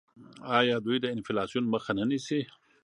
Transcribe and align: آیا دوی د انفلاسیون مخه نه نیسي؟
آیا 0.59 0.75
دوی 0.85 0.97
د 1.01 1.05
انفلاسیون 1.15 1.65
مخه 1.73 1.91
نه 1.99 2.03
نیسي؟ 2.09 2.39